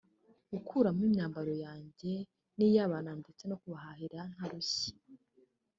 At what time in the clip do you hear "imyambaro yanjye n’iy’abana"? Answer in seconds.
1.07-3.11